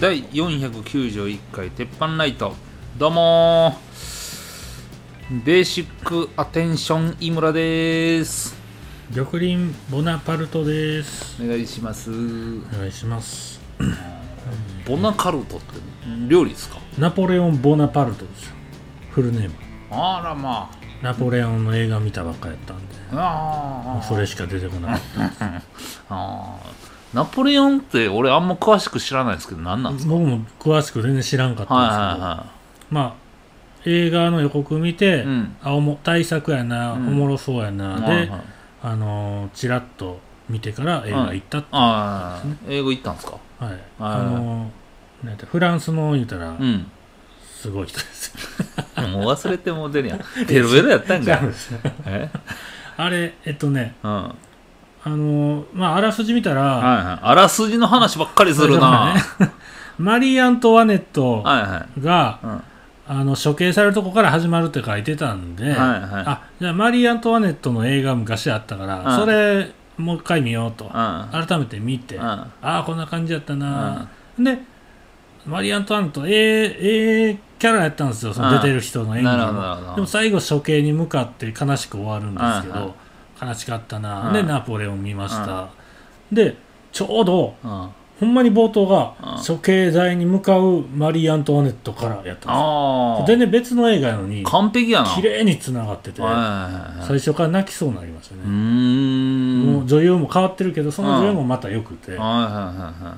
[0.00, 2.54] 第491回鉄板ライト。
[2.98, 5.44] どうもー。
[5.44, 8.56] ベーシックアテンション井村です。
[9.14, 9.58] 玉林
[9.90, 11.42] ボナパルトです。
[11.42, 12.10] お願いします。
[12.10, 12.14] お
[12.78, 13.60] 願いします。
[14.86, 15.66] ボナカルトって
[16.28, 16.78] 料理ですか？
[16.98, 18.54] ナポレオン・ボナパルトですよ。
[19.10, 19.54] フルネーム。
[19.90, 20.70] あらま
[21.02, 22.94] ナポレオンの映画見たばっかやったんで。
[23.12, 25.00] ああそれしか出てこなかっ
[25.38, 25.44] た
[26.08, 26.79] あー
[27.14, 30.12] ナポレオンって俺あんま詳しく知らないですけど何なんですか？
[30.12, 32.46] 僕も詳しく全然知らんかったんですけど、はいはいは
[32.90, 33.14] まあ
[33.86, 35.56] 映画の予告見て、うん。
[35.62, 37.08] あおも大作やな、うん。
[37.08, 38.40] おもろそうやな、で、いはいはい。
[38.82, 43.38] あのーチラッと見てから映画行ったって、ああ英語行ったんですか？
[43.58, 43.78] はい。
[43.98, 46.86] あのーなんてフランスの言うたら、うん。
[47.42, 48.34] すごい人です。
[49.12, 50.20] もう忘れてもうてるやん。
[50.46, 51.40] ベロベロやったんか
[52.96, 54.14] あれえっとねうん。
[54.24, 54.49] はい
[55.02, 59.14] あのーまああらすじ見たら、はいあらすじの話ばっかりするな。
[59.14, 59.22] ね
[59.98, 62.00] マリー・アントワネットはいはい。
[62.02, 62.62] が、うん。
[63.08, 66.24] あの処刑されるとこから始まるって書いてたんで、はいはい。
[66.26, 69.16] あじゃあマリー・アントワネットの映画昔あったから、うん。
[69.16, 70.90] それもう一回見ようと、うん。
[70.92, 72.24] 改めて見て、うん。
[72.24, 74.06] ああこんな感じやったな、
[74.38, 74.58] で
[75.46, 82.94] マリー・アントワネットええええキャラやったんですよその出てる人の演技もでも最後処刑に向かって悲しく終わるんですけど、
[83.40, 84.32] 悲しかったな、うん。
[84.34, 85.68] でナポレオン見ました、
[86.32, 86.56] で
[86.92, 87.88] ちょうどうん。
[88.20, 89.42] ほんまに冒頭がうん。
[89.42, 93.24] 処刑台に向かうマリー・アントワネットからやったんですよ。
[93.26, 95.06] 全然別の映画やのに完璧やな。
[95.08, 96.42] 綺麗につながっててはいはい
[96.98, 99.72] はい最初から泣きそうになりましたうーね、ん。
[99.72, 103.16] もう女優も変わってるけどその女優もまた良くて、はいはいはいは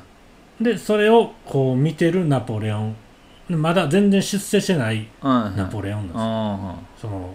[0.61, 0.65] い。
[0.65, 2.97] でそれをこう見てるナポレオン。
[3.49, 5.57] まだ全然出世してないはいはい。
[5.57, 7.35] ナポレオンなんですよ、あその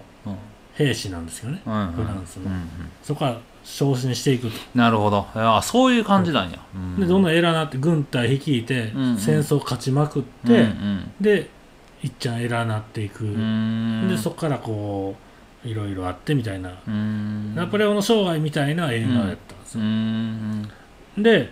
[0.78, 2.44] 兵士なんですよね、はいはいフランスの。
[2.46, 2.70] うんうん。
[3.02, 4.58] そこから昇進していくと。
[4.76, 5.26] なるほど。
[5.36, 6.60] いやそういう感じなんや。
[7.00, 9.18] でどんどんん偉なって軍隊率いて、うんうん。
[9.18, 11.12] 戦争勝ちまくって、うんうん。
[11.20, 11.50] で
[12.04, 13.24] いっちゃん偉なっていく、
[14.08, 15.16] でそこからこ
[15.66, 16.72] ういろいろあってみたいな、
[17.56, 20.70] ナポレオンの生涯みたいな映画やったんですよ、ん。
[21.18, 21.52] で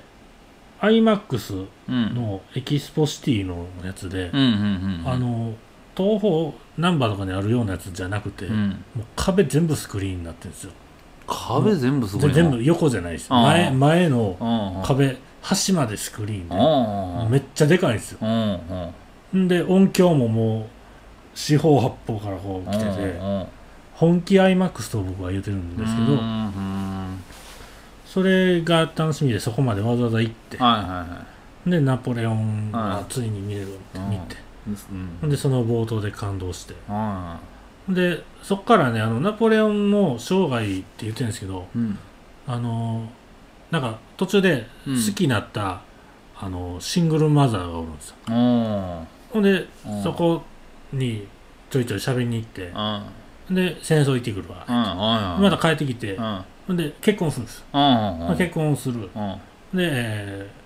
[0.82, 2.16] iMAX うん。
[2.16, 5.10] のエキスポシティのやつで、うんうんうん。
[5.10, 5.54] あの
[5.96, 8.70] 東宝ナンバーとかにあるようなやつじゃなくて、うん。
[8.96, 10.72] もう壁全部スクリーンになってるんですよ。
[11.28, 12.34] 壁全部すごいな。
[12.34, 18.20] 全部横じゃないです前前の壁端までスクリーンでめっちゃでかいんですよ。
[19.34, 20.66] で音響ももう
[21.34, 23.46] 四方八方からこう来ててうん。
[23.96, 26.20] 本気 iMAX と僕は言うてるんですけど
[28.06, 30.58] それが楽しみでそこまでわざわざ行って
[31.66, 33.06] でナポレオンがはい。
[33.08, 34.36] ついに見れるって見て
[35.24, 35.30] うん。
[35.30, 36.74] でその冒頭で感動して。
[36.88, 37.40] は
[37.88, 41.98] でそっからねあのナポレオンの生涯って言ってるんですけどいうん。
[42.48, 43.08] あの
[43.70, 44.96] なんか途中でうん。
[44.96, 45.82] 好きになった、
[46.38, 48.16] あのシングルマザーがおるんですよ。
[48.28, 50.42] うんほんでうんそこ
[50.94, 51.28] に
[51.70, 52.72] ちょいちょい喋りに行って
[53.50, 53.56] うん。
[53.56, 54.66] で戦争行ってくるわ。
[55.38, 56.42] うんまた帰ってきてうん。
[56.68, 59.02] ほんで結婚するんですうんまあ結婚する。
[59.02, 59.40] で、うん。
[59.76, 60.66] えー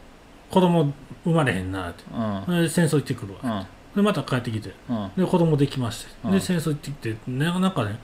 [0.54, 0.92] 子供
[1.24, 2.04] 生まれへんなって。
[2.12, 2.62] うん。
[2.64, 3.40] で戦争行ってくるわ。
[3.44, 4.74] うんでまた帰ってきて。
[4.90, 5.12] うん。
[5.18, 6.12] で子供できまして。
[6.26, 6.32] うん。
[6.32, 8.00] で戦争行ってきてななんかね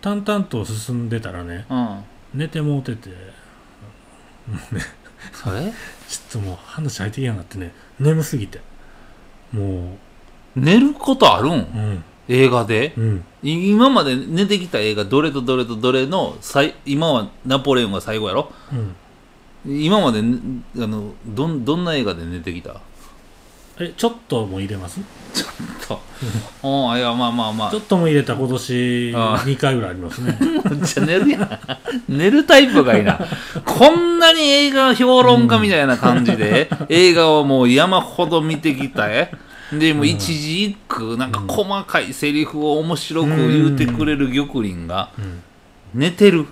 [0.00, 2.04] 淡々と進んでたらねうん。
[2.34, 3.10] 寝てもうてて。
[5.32, 5.60] それ？
[5.62, 8.60] ちょっともう話入ってきやがってね眠すぎて。
[9.52, 9.96] も
[10.54, 11.50] 寝ることあるん？
[11.50, 12.04] ううん。
[12.28, 12.94] 映画で？
[12.96, 13.24] うん。
[13.42, 18.52] 今まで寝てきた映画どれとどれとどれの最今はナポレオンが最後やろ？
[18.72, 19.80] うん。
[19.84, 20.38] 今までね
[20.76, 22.80] あのどんどんな映画で寝てきた？
[23.78, 25.00] えちょっとも入れます？
[25.86, 26.00] と
[26.62, 31.58] うんいやまあまあまあちょっとも入れた今年ああ2回ぐらいありますねめっちゃ寝るやん。
[32.08, 33.18] 寝るタイプがいいな。
[33.64, 39.30] こんなに映画評論家みたいな感じで、 映画をもう山ほど見てきたえ？
[39.72, 45.42] で、もう一字一句、なんか細かいセリフを面白く言うてくれる玉林が、うん
[45.94, 46.46] 寝てる。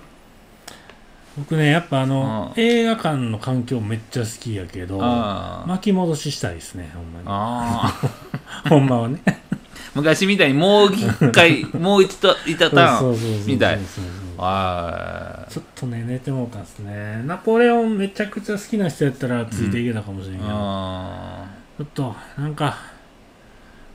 [1.37, 2.63] 僕ねやっぱあのうん。
[2.63, 4.97] 映画館の環境めっちゃ好きやけど
[5.67, 8.63] 巻き戻ししたいですねほんまあー。
[8.65, 9.21] に ほんまはね。
[9.95, 12.99] 昔みたいにもう一回、 もう一度いたターン。
[12.99, 13.79] そうそうそうそうみたい。
[13.79, 17.23] ちょっとね寝てもうたんすね。
[17.25, 21.45] ナポレオンめちゃくちゃ好きな人やったらついていけたかもしれんけど、あ
[21.77, 22.75] ちょっとなんか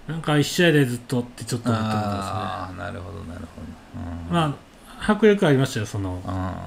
[0.08, 3.66] なんか一緒やでずっとってちょっと思ってたんあー、なるほど、なるほど。
[3.66, 4.69] ですねまあ
[5.00, 6.20] 迫力ありましたよその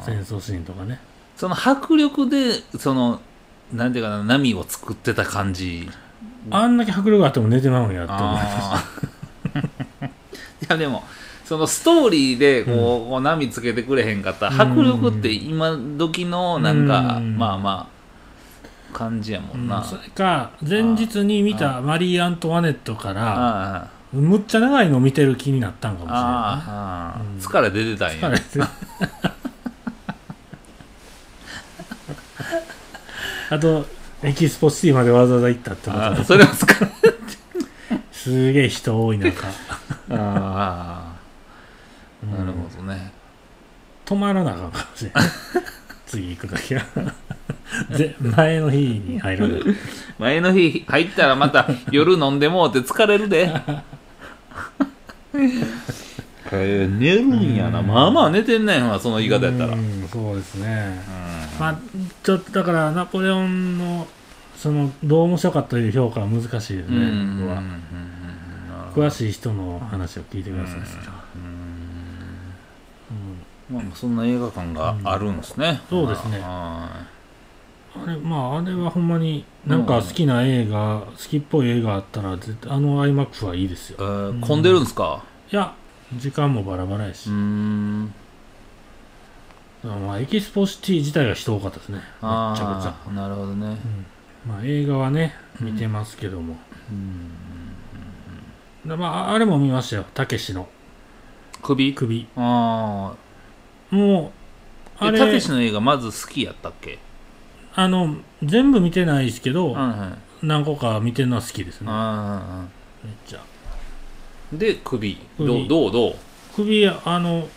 [0.06, 1.00] 戦争シーンとかね。
[1.36, 3.22] その迫力でその
[3.72, 5.90] なんていうかな波を作ってた感じ。
[6.52, 8.50] あんだけ迫力あっても寝てまうんやって思いまし
[10.00, 10.08] た。
[10.08, 10.12] い
[10.70, 11.04] やでも
[11.46, 17.38] そのストーリーでこう,、こう波つけてくれへんかったら迫力って今時のなんか、うん。
[17.38, 19.84] まあまあ感じやもんな、うん。
[19.84, 26.20] それか前日に見たマリー・アントワネットからむっちゃ長いの見てる気になったんかもしれな。
[26.20, 27.38] いああ、うん。
[27.40, 28.30] 疲れ出てたんや。
[28.30, 28.44] 疲れて
[33.50, 33.86] あと
[34.24, 36.92] エキスポシティまでわざわざ行ったってことああそれは疲れ
[38.12, 39.48] すげえ人多い中。
[40.10, 41.14] あ
[42.24, 42.34] うん。
[42.34, 43.12] あなるほどね、
[44.06, 45.26] 止まらなあかんかもしれない
[46.06, 46.82] 次行くときは。
[47.92, 49.62] ぜ前の日に入らない。
[50.20, 53.52] 前の日入ったらまた夜飲んでもうて疲れるで
[56.52, 57.80] 寝るんやな。
[57.80, 57.88] うん。
[57.88, 61.02] まあまあ寝てんねんわその言い方やったら、うんそうですね。
[61.56, 61.60] うん。
[61.60, 61.80] まあ
[62.24, 64.08] ちょっとだからナポレオンの
[64.58, 67.40] そのどう面白かったという評価は難しいですね、うんうんうん
[68.96, 69.08] 僕は。
[69.10, 70.84] 詳しい人の話を聞いてください、うん
[73.76, 76.40] まあ、そんな映画館があるんですね、そうですね。
[76.40, 76.88] は
[77.96, 83.98] あれまああれはほんまになんか好きな映画、好きっぽい映画あったら絶対あの IMAX はいいですよ。
[84.00, 85.24] いえー混んでるんですか？
[85.54, 85.76] いや
[86.18, 88.12] 時間もバラバラやし、うーん。
[89.84, 91.98] まあエキスポシティ自体が人多かったですね。
[91.98, 93.68] めっちゃくちゃ、ああなるほどね。
[93.68, 93.78] うん。
[94.52, 96.56] まあ映画はね見てますけども、
[96.90, 96.94] う
[98.88, 98.90] ん。
[98.90, 100.06] でまああれも見ましたよ。
[100.16, 100.68] たけしの。
[101.62, 101.94] 首？
[101.94, 102.28] 首。
[102.36, 103.14] あ
[103.92, 104.32] もう
[104.98, 105.20] ああれ。
[105.20, 106.98] れたけしの映画まず好きやったっけ？
[107.76, 110.46] あの全部見てないですけど、はいはい。
[110.48, 111.88] 何個か見てるのは好きですね。
[111.92, 112.66] あ
[113.04, 113.38] めっちゃ。
[113.38, 113.42] ー
[114.58, 116.16] で首首どうどうどう？
[116.56, 117.48] 首あの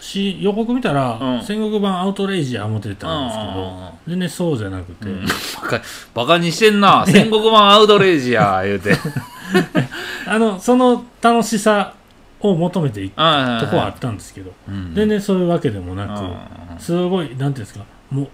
[0.00, 1.42] し予告見たら、うん。
[1.42, 5.24] 戦国版アウトレイジや思ってたんですけど、うん全然そうじゃなくて、うん。
[5.26, 5.32] バ
[5.68, 5.82] カ
[6.14, 7.04] バカにしてんな。
[7.08, 8.92] 戦国版アウトレイジや言うて。
[10.26, 11.94] あのその楽しさ
[12.40, 14.92] を求めていったとこはああったんですけど、うん。
[14.94, 16.76] 全然そういうわけでもなうん。
[16.76, 18.28] く、すごいなんていうんですかも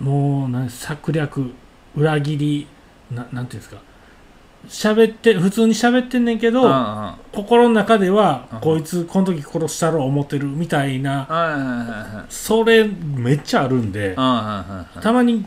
[0.00, 1.52] うもうなん策略
[1.96, 2.66] 裏切り
[3.10, 3.76] ななんていうんですか
[4.68, 7.12] 喋って普通に喋ってんねんけど、うんうん。
[7.32, 8.60] 心の中では、うん。
[8.60, 15.44] こいつこの時殺したろ思ってるみたいな、それめっちゃあるんで、たまに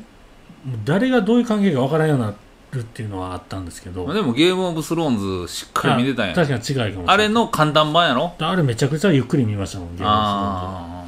[0.85, 2.33] 誰がどういう関係かわからんようにな
[2.71, 8.33] るっていうのはあったんですけど、はいでもゲームオブスローンズしっかり見てたんやあ確かに違いかもしれないあれの簡単版やろ？
[8.39, 11.05] あれめちゃくちゃゆっくり見ましたもんゲームあ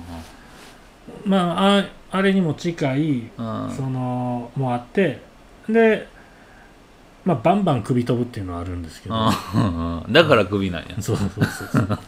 [1.26, 3.76] まあああれにも近いあうん。
[3.76, 5.22] そのもあって
[5.70, 6.10] で
[7.26, 10.14] まあバンバン首飛ぶっていうのはあるんですけど、うんうん。
[10.14, 10.96] だから首なんや。
[11.00, 12.00] そうそうそうそう。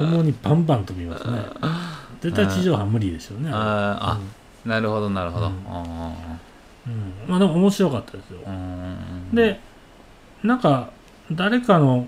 [0.00, 1.38] 主にバンバン飛びますね。
[2.20, 3.50] 絶対地上波無理でしょうね。
[3.52, 5.46] ああなるほどなるほど。
[5.46, 5.54] ううん
[6.86, 8.40] うんまあでも面白かったですよ。
[8.46, 9.60] うんで
[10.42, 10.90] なんか
[11.30, 12.06] 誰かの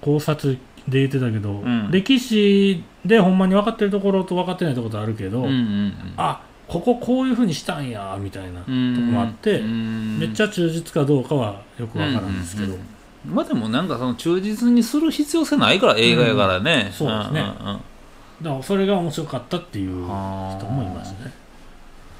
[0.00, 0.58] 考察
[0.88, 1.90] で言ってたけど、ん。
[1.90, 5.94] 歴史でほんまに分かってるところと分かってないところとあるけど、うんうん。
[6.16, 10.20] あこここういうふうにしたんやみたいなとこうんもあって、うん。
[10.20, 12.76] めっちゃ忠実かどうかはよく分からんですけど、
[13.26, 17.40] まあでもなんかその忠実にする必要性ないから映画やからね、んそうですね。
[17.40, 17.54] んんうん。
[18.42, 21.30] だからそれが面白かったっていう人もいますね、へ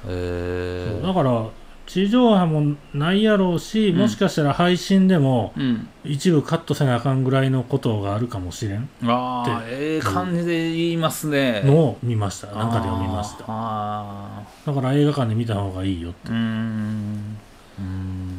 [0.09, 1.45] えそうだから
[1.91, 3.97] 地上波もないやろうし、うん。
[3.97, 5.89] もしかしたら配信でもうん。
[6.05, 11.63] 一部カットせなあかんぐらいのことがあるかもしれんああええ感じで言いますね。
[11.65, 12.47] のを見ました。
[12.47, 13.43] なんかで読みました。
[13.45, 16.29] あだから映画館で見た方がいいよって。
[16.29, 17.37] ーうーん。
[17.77, 18.37] うーん。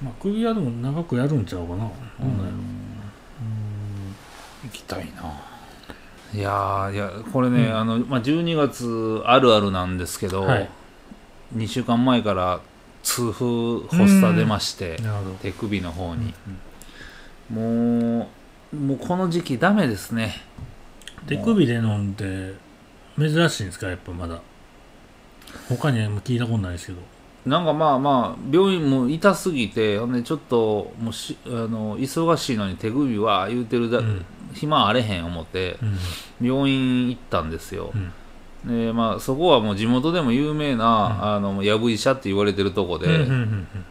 [0.00, 1.94] まあ首はでも長くやるんちゃうかな、うなんやろ。
[4.62, 5.53] 行きたいな
[6.34, 7.76] いやーいやこれね、うん。
[7.76, 10.68] あのまあ、12月あるあるなんですけど、はい。
[11.56, 12.60] 2週間前から
[13.02, 14.98] 痛風発作出まして、
[15.40, 16.34] 手首の方に、
[17.50, 18.28] も
[18.72, 20.34] うもうこの時期ダメですね。
[21.28, 22.54] 手首で飲んで
[23.16, 23.88] 珍しいんですか？
[23.88, 24.40] やっぱまだ。
[25.68, 26.98] 他には聞いたことないですけど
[27.46, 34.24] なんかまあまあ病院も痛すぎてほんでちょっともうしあの忙しいのに手首は言うてるだ、うん。
[34.54, 35.76] 暇あれへん思って
[36.40, 36.46] うん。
[36.46, 37.92] 病院行ったんですよ、
[38.64, 38.86] うん。
[38.86, 43.26] でまあそこはもう地元でも有名な、あのやぶ医者って言われてるとこで、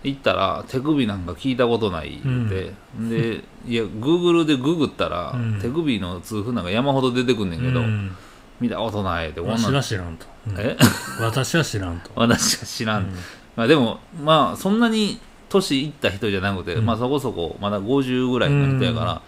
[0.04, 5.60] 行ったら手首なんか聞いたことない言うて、でいやグーグルでググったら、うん。
[5.62, 8.16] 手首の痛風なんか山ほど出てくんねんけど、うん。
[8.60, 9.42] 見たことないって。
[9.42, 10.56] 私は知らんと、うん。
[10.58, 10.76] え？
[11.20, 13.14] 私は知らんと、 私は知らん、うん
[13.56, 15.20] まあ、でもまあそんなに
[15.50, 16.86] 年いった人じゃなくて、うん。
[16.86, 19.22] まあそこそこまだ50ぐらいの人やから、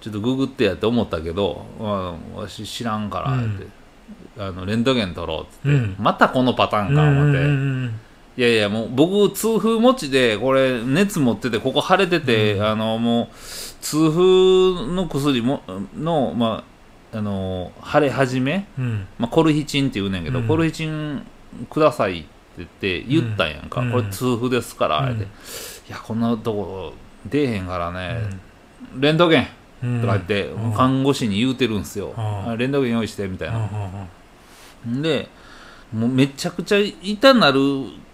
[0.00, 3.66] ちょっとググってやって思ったけど、まあ、わし知らんからって、
[4.38, 5.96] あのレントゲン取ろうっつって、うん。
[5.98, 7.50] またこのパターンかうん思って、うんう
[7.86, 8.00] ん
[8.34, 13.28] いやいやもう僕痛風持ちでこれ熱持っててここ腫れてて、あのもう
[13.82, 15.60] 痛風の薬も
[15.94, 16.64] のま
[17.12, 19.06] ああの腫れ始め、うん。
[19.18, 20.48] まあ、コルヒチンって言うねんけど、うん。
[20.48, 21.26] コルヒチン
[21.68, 23.90] くださいって言って言ったんやんか、うん。
[23.90, 25.06] これ痛風ですから、うん。
[25.06, 25.24] 言うて。
[25.88, 26.94] いやこんなとこ
[27.26, 28.20] 出えへんからね、
[28.98, 29.48] レントゲン。
[29.82, 30.00] うん。
[30.00, 30.72] とか言って、うん。
[30.72, 32.14] 看護師に言うてるんすよ、
[32.56, 35.28] レントゲン用意してみたいうんうんな、で
[35.92, 37.60] もうめちゃくちゃ痛なる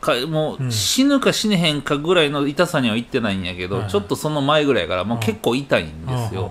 [0.01, 0.73] かもううん。
[0.73, 6.51] 死ぬか死ねへんかぐらいの痛さには行ってないんやけど、ちょっとその前ぐらいからもう結構痛いんうんですよ、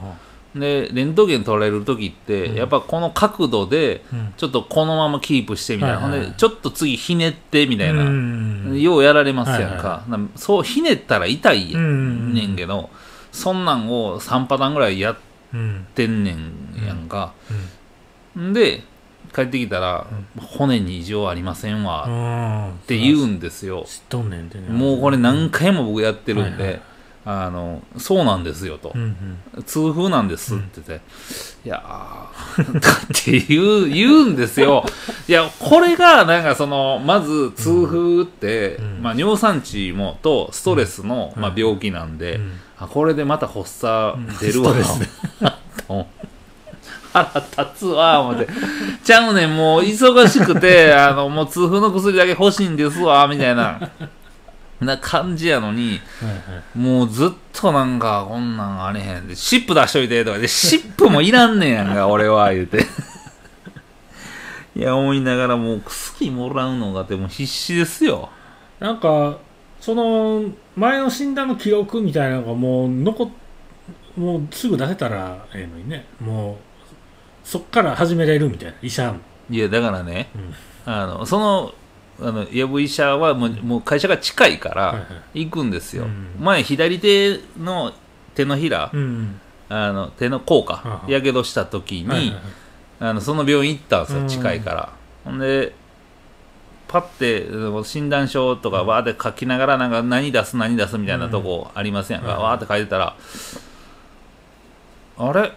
[0.60, 2.56] でレントゲン取られる時って、うん。
[2.56, 4.34] やっぱこの角度でうん。
[4.38, 6.26] ちょっとこのままキープしてみたいな、はいはいはい。
[6.26, 12.90] ほんでちょっと次ひねってみたいな、うんようやられますやんか、はいなそうひねったら痛いうんねんけど、
[13.32, 15.18] そんなんを3パターンぐらいやっ
[15.54, 17.34] うんてんねんやんか、
[18.36, 18.84] で
[19.34, 22.70] 帰ってきたら、骨に異常ありませんわうん。
[22.72, 23.86] って言うんですよ、
[24.70, 26.82] もうこれ何回も僕やってるんで、はいはい
[27.30, 29.64] あのそうなんですよと、うんうん。
[29.64, 31.06] 痛風なんですって言って、
[31.66, 34.86] いやー って言う言うんですよ。
[35.28, 46.06] いやこれがなんかそのまず痛風って、うんまあ、尿酸値もとストレスの、うんまあ、病気なんで、うんあこれでまた発作出るわ、うん
[47.12, 48.48] 腹立つわ思って。
[49.04, 53.90] ちゃうねんもう忙しくてあのもう痛風の薬だけ欲しいんですわみたいな
[54.86, 56.00] な感じやのに
[56.76, 62.86] もうずっとなんかこんなんあれへんでシップ出しといてとかでシップもいらんねんやんか 俺は言うて。
[64.76, 68.30] いや思いながらもう薬もらうのがでも必死ですよ。
[68.80, 69.40] なんか
[69.82, 70.44] その
[70.76, 73.30] 前の診断の記録みたいなのがもう残っ
[74.16, 76.06] もうすぐ出せたらええのにね。
[76.20, 76.58] もう
[77.44, 78.76] そっから始めれるみたいな。
[78.84, 79.20] 医者も
[79.50, 80.54] いやだからねうん。
[80.94, 81.74] あのその
[82.20, 85.46] あのやぶ医者はもうもう会社が近いからはいはい。
[85.46, 86.36] 行くんですよ、うん。
[86.40, 87.94] 前左手の
[88.34, 89.40] 手のひら、うん。
[89.70, 92.42] あの手の甲かははやけどした時に、はいはいはい。
[93.00, 94.28] あのその病院行ったんですよ、うん。
[94.28, 94.90] 近いから。
[95.26, 95.76] ほんで、
[96.88, 103.16] パッてうん診断書とかわーって書きながら、なんか何出す、何出すみたいなとこありませんか、うんわーって書いてたら、
[105.18, 105.52] あれ？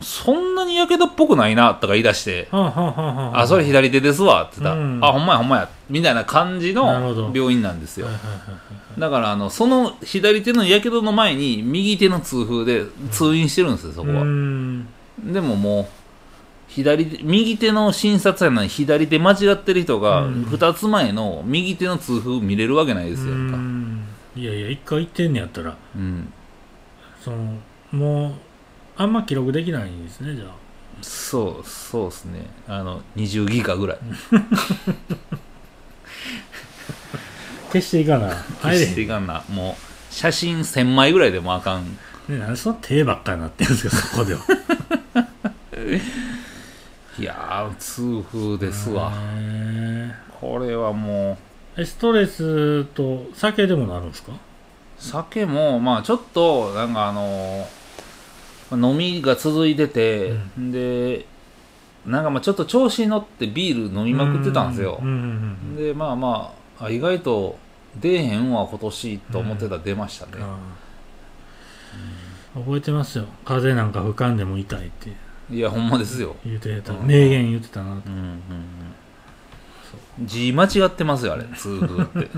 [0.00, 5.04] そんなにやけどっぽくないなとか言い出して、はあそれ左手ですわって言ったら、うん。
[5.04, 8.06] あ、ほんまやほんまや、みたいな感じの病院なんですよ。
[8.98, 14.22] だからあのその左手のやけどの前に右手の痛風で通院してるんですよ、そこは。
[14.22, 14.86] うん。
[15.24, 15.86] でももう
[16.68, 20.42] 左手右手の診察やのに左手間違ってる人がうん。
[20.44, 24.06] 2つ前の右手の痛風見れるわけないですよ、うかん。
[24.34, 25.76] いやいや一回行ってんねやったら。
[25.94, 26.32] うん、
[27.22, 27.58] その
[27.92, 28.32] もう
[28.96, 30.50] あんま記録できないんですねじゃあ。
[31.02, 32.46] そうそうですね。
[32.66, 33.98] あの20ギガぐらい。
[37.72, 38.28] 消していかな
[38.62, 41.84] 消していかんなもう写真1000枚ぐらいでもあかん。
[42.28, 44.40] ね、なんでその手ばっかりなってるんですかそこでは。
[47.18, 49.12] いやー痛風ですわ。
[49.14, 51.38] へこれはも
[51.76, 51.84] う。
[51.84, 54.32] ストレスと酒でもなるんですか？
[54.98, 57.68] 酒もまあちょっとなんかあの
[58.72, 61.26] 飲みが続いてて、で
[62.04, 64.98] なんかまあちょっと調子に乗ってビール飲みまくってたんですよ。
[65.00, 65.16] うんうんう
[65.72, 67.58] んでまあまああ意外と
[68.00, 70.32] 出えへんわ今年と思ってたら出ましたね、
[72.54, 73.24] 覚えてますよ。
[73.44, 75.10] 風邪なんか吹かんでも痛いって。
[75.50, 76.36] いやほんまですよ。
[76.44, 77.06] 言ってた、うん。
[77.06, 78.00] 名言言ってたなうんうん
[80.20, 80.26] うん。
[80.26, 81.44] 字間違ってますよあれ。
[81.56, 82.30] 痛風って。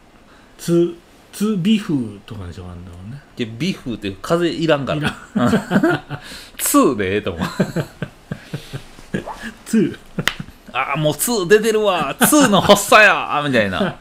[0.58, 0.96] つ
[1.32, 3.20] つビフとかにしようあんだもんね。
[3.36, 5.14] でビフって風いらんかいら
[6.58, 7.48] ツーでええと思う。
[9.64, 9.98] つ
[10.72, 12.14] ああもう2出てるわ。
[12.18, 13.42] 2の発作や。
[13.46, 13.96] みたいな。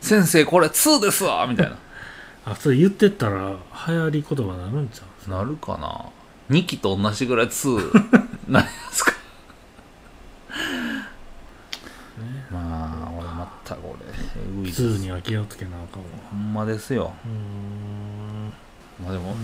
[0.00, 1.46] 先生これ2ですわ。
[1.48, 1.76] みたいな。
[2.46, 3.54] あそれ言ってったら
[3.88, 5.30] 流行り言葉になるんちゃう？
[5.30, 6.06] なるかな。
[6.50, 7.90] 2期と同じぐらい2
[8.48, 9.12] なりますか。
[12.50, 13.17] まあ俺
[13.48, 14.06] またこれ。
[14.10, 16.08] えぐいです2には気をつけなあかんわ。
[16.30, 17.12] ほんまですよ。
[19.02, 19.34] まあでも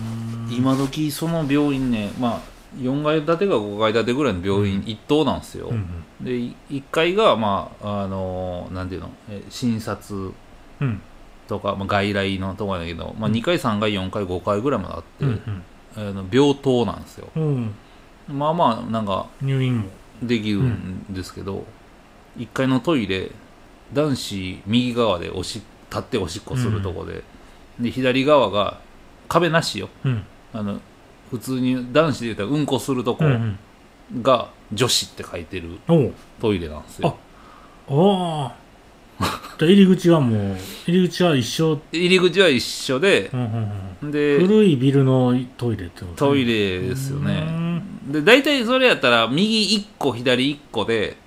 [0.49, 2.41] 今時その病院ねまあ
[2.77, 10.33] 4階建てか5階建てぐらいの病院一棟なんですよ、うんで1階がまああのなんていうのえ診察
[10.81, 11.01] うん。
[11.47, 15.63] とか、まあ、外来のところだけど、まあ、2階3階4階5階ぐらいまであって、うん
[15.97, 17.29] あの病棟なんですよ。
[17.35, 17.73] うん
[18.27, 18.37] うん。
[18.37, 19.89] まあまあなんか入院も。
[20.21, 21.65] できるんですけど、
[22.37, 23.31] 1階のトイレ
[23.93, 27.23] 男子右側でおし立っておしっこするとこで,、
[27.79, 28.79] で左側が
[29.27, 29.89] 壁なしよ。
[30.03, 30.23] うん。
[30.53, 30.79] あの
[31.31, 33.31] 普通に男子で言ったらうんこするとこうん
[34.11, 34.21] うん。
[34.21, 35.79] が女子って書いてる
[36.39, 37.17] トイレなんですよ。
[37.87, 38.65] ああ
[39.57, 43.71] で入り口はもう入り口は一緒、入り口は一緒でうんうん
[44.03, 48.11] うんで古いビルのトイレってことトイレですようねん。
[48.11, 51.17] で大体それやったら右1個左1個で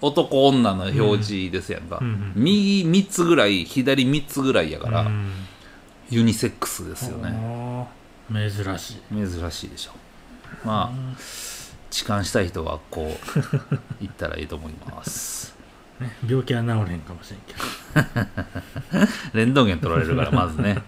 [0.00, 5.30] 男女の表示ですやんか、うんうん右3つぐらい左3つぐらいやから、うん。
[6.10, 7.88] ユニセックスですよね。
[8.32, 9.28] 珍しい。
[9.28, 9.92] 珍しいでしょ。
[10.64, 11.20] まあ
[11.90, 15.54] 痴漢したい人はこう 行ったらいいと思います。
[16.00, 17.54] ね、病気は治れへんかもしれんけ
[19.04, 19.08] ど。
[19.34, 20.82] レントゲン取られるからまずね。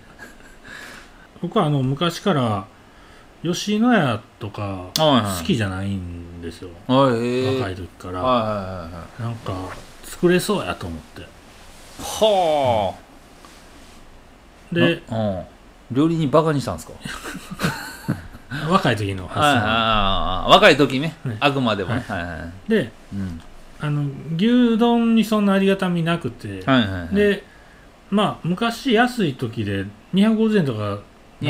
[1.41, 2.67] 僕はあの昔から
[3.43, 5.41] 吉野家とかはいはい。
[5.41, 9.23] 好きじゃないんですよ、はいへえ若い時から、はいはいはいはい。
[9.23, 9.53] なんか
[10.05, 11.23] 作れそうやと思って。
[12.01, 12.95] は
[14.73, 14.75] あ。
[14.75, 15.45] でなうん。
[15.91, 16.93] 料理人バカにしたんですか？
[18.71, 20.51] 若い時の発はいはい想はい。
[20.53, 22.19] 若い時ね、はいあくまでもね、はい。
[22.21, 23.41] はいはいでうん。
[23.81, 24.05] あの
[24.37, 27.15] 牛丼にそんなありがたみなくて、はいはいはい。
[27.15, 27.45] で
[28.11, 30.99] まあ昔安い時で250円とか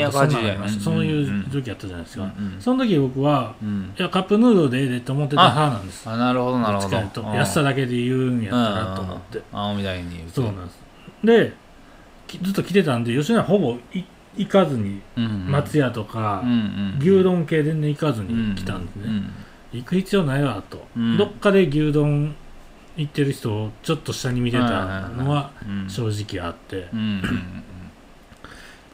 [0.01, 2.61] なんかそ280そうい円う時あったじゃないですか、うんうん。
[2.61, 3.93] その時僕はうん。
[3.97, 6.09] いやカップヌードルでええでと思ってた派なんです。
[6.09, 7.21] あなるほどなるほど。
[7.33, 9.37] 安さだけで言うんやったらと思って。
[9.37, 10.79] うん青みたいに言うてそうなんです。
[11.23, 11.53] で
[12.27, 14.03] きずっと来てたんで吉野家ほぼい
[14.35, 15.51] 行かずにうんうん。
[15.51, 19.31] 松屋とかうんうん牛丼系全然行かずうんに来たんですね、うん。
[19.73, 21.17] 行く必要ないわと、うん。
[21.17, 22.35] どっかで牛丼
[22.95, 25.89] 行ってる人をちょっと下に見てたのはうん。
[25.89, 26.89] 正直あって。
[26.93, 27.63] うんうんうん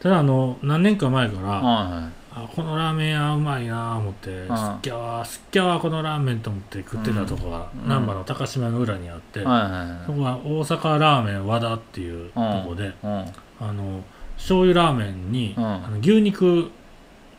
[0.02, 4.56] ただあの何年か前からはあこのラーメン屋うまいな思ってすん。
[4.76, 7.90] っきゃわすっきゃわこのラーメンと思って食ってたとこがうん。
[7.90, 10.06] 難波の高島の裏にあっていはいはいはい。
[10.06, 13.26] そこは大阪ラーメン和田っていうとこでうん。
[13.60, 14.04] あの
[14.38, 15.66] 醤油ラーメンにうん。
[15.66, 16.72] あの牛肉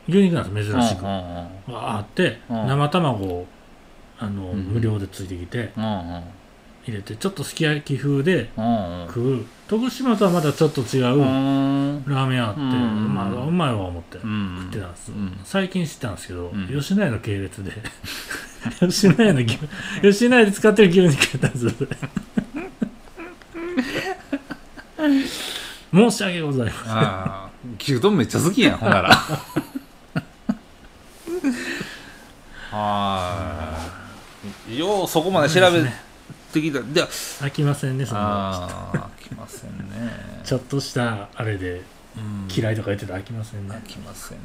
[0.07, 0.99] 牛肉なんです珍しく。
[1.03, 2.67] うんがあってうん。
[2.67, 3.47] 生卵を
[4.19, 4.57] あのうん。
[4.65, 6.23] 無料でついてきてうんうん
[6.91, 9.45] 入れてちょっとすき焼き風でうん食う。
[9.67, 15.11] 徳島とはまたちょっと違ううラんーメン屋あってうんまあうまいわ思ってうん食ってたんです。
[15.11, 15.39] うん。
[15.43, 16.67] 最近知ったんですけどうん。
[16.67, 17.71] 吉野家の系列で。
[18.79, 19.57] 吉野家の牛
[20.01, 21.67] 吉野家で使ってる牛肉やったんです
[25.93, 27.75] 申し訳ございません。
[27.79, 29.09] 牛丼めっちゃ好きやんほんなら。
[32.71, 33.89] は
[34.69, 34.77] い。
[34.77, 35.81] ようそこまで調べ
[36.51, 40.11] てきたで飽きませんねそんなああ来ませんね。
[40.43, 41.81] ちょっとしたあれで
[42.17, 42.47] うん。
[42.53, 43.81] 嫌いとか言ってたら飽きませんね。
[43.87, 44.41] 来ませんね。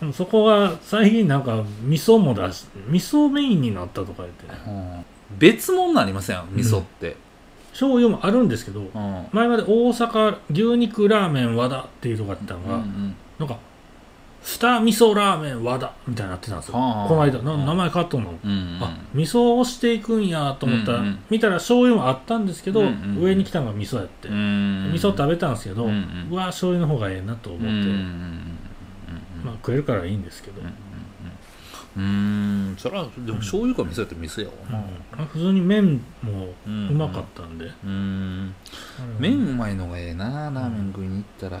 [0.00, 4.58] でもそこが最近なんか味噌も出し味噌メインになったとか言ってね。
[4.66, 5.04] うん。
[5.38, 6.42] 別物になりません？
[6.52, 7.16] 味噌って。
[7.72, 9.26] 醤油もあるんですけどうん。
[9.32, 13.14] 前まで大阪牛肉ラーメン和田っていうとこやったのが、うん。
[13.38, 13.56] なんか
[14.42, 17.08] スター味噌ラーメン和田みたいになってたんですよ、はあ。
[17.08, 17.38] この間。
[17.40, 18.78] 名前変わっとんの、うんうん。
[18.80, 21.18] あ味噌をしていくんやと思ったら、うんうん。
[21.28, 26.28] 見たら醤油もあったんですけど、うんうん上に来たのが味噌やって、うん味噌食べたんですけど、ううん。
[26.30, 28.58] わ醤油の方がええなと思って、うんうんうん
[29.44, 30.72] まあ食えるからいいんですけど、うん
[31.96, 34.78] うんそれはでも醤油か味噌やったら味噌やわ。
[34.78, 34.84] な
[35.18, 35.26] うん。
[35.26, 36.96] 普通に麺もううん。
[36.96, 38.54] まかったんで、うん。
[38.98, 41.60] あれは麺うまいのがええなラーメン食いに行ったら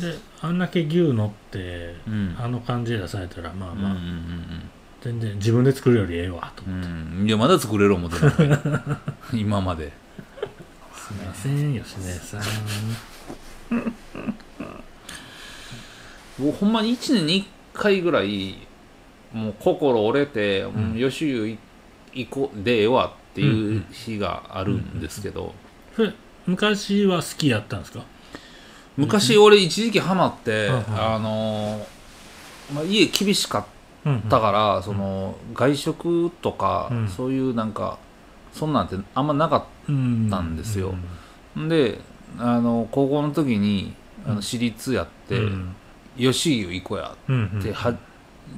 [0.00, 2.36] であんだけ牛乗って、うん。
[2.38, 7.26] あの感じで出されたらまあまあ、うんうん全然自分で作るよりええわと、うんうん。
[7.26, 8.16] いやまだ作れる思って
[9.32, 9.90] 今まで。
[10.94, 12.40] すいません吉根さん。
[16.38, 18.56] 僕 ほんまに1年に1回ぐらい
[19.32, 20.70] もう心折れて、う
[21.10, 21.58] 吉湯い
[22.12, 25.54] 行こうでええわっていう日があるんですけど、
[25.94, 26.12] それ
[26.46, 28.04] 昔は好きやったんですか？
[28.96, 30.82] 昔俺一時期ハマって、うんうん。
[31.14, 33.64] あのーまあ、家厳しかっ
[34.04, 37.08] うんたから、その外食とか、うん。
[37.08, 37.98] そういうなんか
[38.52, 40.94] そんなんてあんまなかっうんたんですよ。
[41.54, 42.00] たんで
[42.38, 43.94] あの高校の時に
[44.26, 45.74] あの私立やって、うん。
[46.18, 47.94] 吉湯行こうやうんうんっては、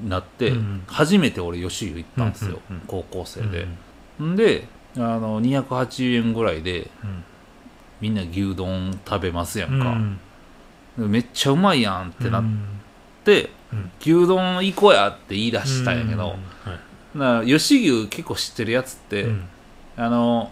[0.09, 2.87] なって、うん初めて俺吉湯行ったんですよ、うんうんうん。
[2.87, 3.66] 高校生うんで、
[4.21, 4.37] ん。
[4.37, 4.66] で
[4.97, 7.25] あの280円ぐらいでうん
[8.03, 9.97] みんな牛丼食べますやんか、
[10.99, 11.11] うん。
[11.11, 12.65] めっちゃうまいやんってなっうん。
[13.25, 13.91] て、うん。
[14.01, 16.21] 牛丼行こうやって言い出したんやけど、うん。
[16.29, 16.38] はい
[17.15, 19.45] だから吉牛結構知ってるやつって、うん。
[19.97, 20.51] あの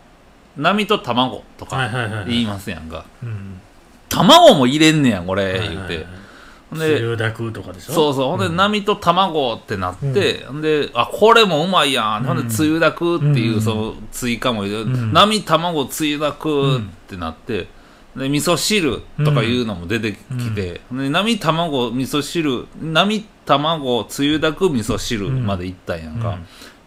[0.57, 2.27] 波と卵とはいかはいはい。
[2.27, 3.61] 言いますやんか、うん。
[4.09, 6.05] 卵も入れんねやこれ、言うて、はいはいはい。
[6.05, 6.20] ほん
[6.73, 7.93] でつゆだくとかでしょ？
[7.93, 8.31] そうそう。
[8.31, 8.57] ほんで、ん。
[8.57, 13.61] 波と卵ってなって、ほんであこれもうまいやん、ほんでつゆだくっていう、うん。
[13.61, 17.69] その追加も入れ波卵つゆだくってなって、
[18.17, 26.39] で味噌汁とかいうのも出てきて、で波卵味噌汁波卵つゆだく味噌汁までいったんやんか、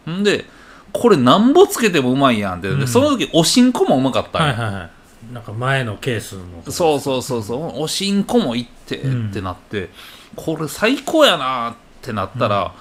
[0.06, 0.46] ほんで
[0.92, 2.88] これなんぼつけてもうまいやんって、でうん。
[2.88, 4.90] その時おしんこもうまかったんや、はいはいはい
[5.34, 7.82] なんか前のケースのそうそうそうそう。
[7.82, 9.30] おしんこもいってうん。
[9.32, 9.90] ってなって、
[10.36, 12.74] これ最高やなっってなったら、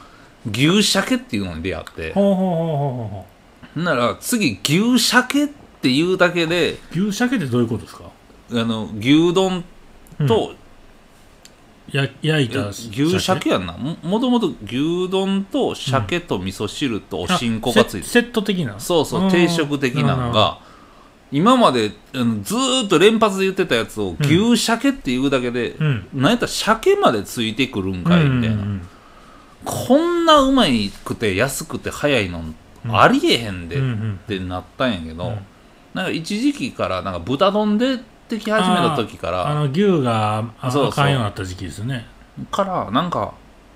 [0.50, 2.12] 牛鮭っていうのに出会って。
[2.12, 3.26] ほうほうほうほうほ
[3.76, 5.48] うなら次牛鮭っ
[5.80, 8.04] ていうだけでう牛鮭ってどういうことですか？
[8.50, 9.64] あの牛丼
[10.26, 10.54] と、
[11.92, 13.74] や焼いえた牛鮭やんな。
[13.74, 18.80] ももともと牛丼と鮭と味噌汁とおしんこがついてる、あセセット的な？
[18.80, 19.30] そうそううん。
[19.30, 20.58] 定食的なのが
[21.32, 26.06] 今まであのずーっと連発で言ってたやつを牛鮭っていうだけで、うん。
[26.12, 28.68] なんやったら鮭までついてくるんかいみたいな、うん。
[28.68, 28.88] うん
[29.64, 32.42] こんなうまいくて安くて早いの
[32.88, 34.20] ありえへんでっうんうん。
[34.26, 35.38] てなったんやけど、うん。
[35.94, 40.88] なんか一時期からなんか豚丼ででき始めた時からあの牛があそうそう。
[40.88, 42.06] あかんようになった時期ですね。
[42.50, 43.34] からなんか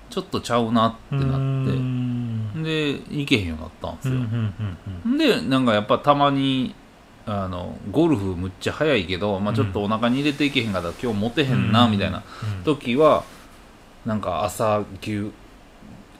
[0.09, 2.53] ちょっとちゃうなってうーなっん。
[2.53, 5.17] てで行けへんようになったんですよ、うんうんうん。
[5.17, 6.75] でなんかやっぱたまに
[7.29, 11.91] あのゴルフむっちゃ早いけど、まあ、ちょっとお腹に入れていけへんかったら今日モテへんなうん。
[11.91, 12.23] みたいな
[12.57, 12.63] うん。
[12.63, 13.25] 時は
[14.05, 15.29] なんか朝牛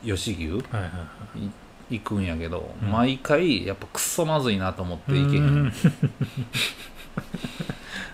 [0.03, 0.89] 吉牛はいはいは
[1.37, 1.51] い。
[1.89, 2.91] 行くんやけど、うん。
[2.91, 5.73] 毎回やっぱクソまずいなと思って行けへん、うん。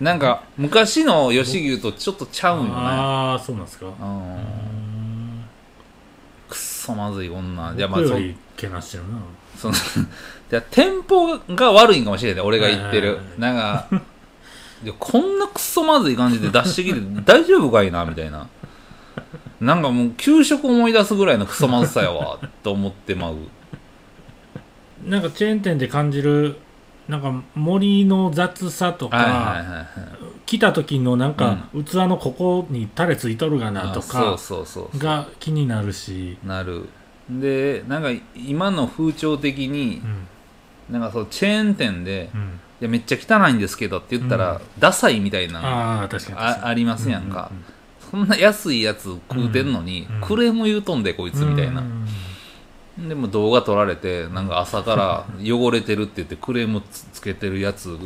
[0.00, 2.74] なんか昔の吉牛とちょっとちゃうんよね。
[2.76, 3.86] ああそうなんですか。
[3.86, 3.94] ううん。
[4.36, 5.44] ん
[6.48, 7.74] くっそまずい女。
[7.76, 9.18] じゃあまあそ僕よりけなしてるな。
[9.56, 9.74] その
[10.50, 13.18] じゃあ店舗が悪いんかもしれない俺が言ってる。
[13.38, 13.88] なんか
[14.98, 18.48] こんなくっそまずい感じで出してきて大丈夫かいなみたいな。
[19.60, 23.36] なんかもう給食思い出すぐらいのクソまずさやわと思ってまう。
[25.06, 26.56] なんかチェーン店で感じる
[27.08, 29.86] なんか森の雑さとか、はいはいはいはい。
[30.46, 34.98] 来た時のなんか、器のここにタレついとるがなとあかそうそうそう。
[34.98, 36.88] が気になるし、なる。
[37.30, 40.26] でなんか今の風潮的にうん
[40.90, 42.40] なんかそうチェーン店でうん、
[42.80, 46.36] 「いやめっちゃ汚いんですけど」って言ったら、ダサいみたいなああ確かに。
[46.36, 47.64] 確かにあありますやんか、うんうん
[48.14, 50.20] そんな安いやつ食うてんのに、うん。
[50.20, 51.80] クレーム言うとんでこいつみたいな。
[51.80, 53.08] う、ん。
[53.08, 57.98] でも動画撮られてなんか朝から汚れてるって言ってクレームつつけてるやつ